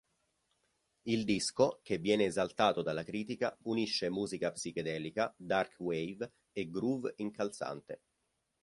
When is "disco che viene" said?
1.25-2.25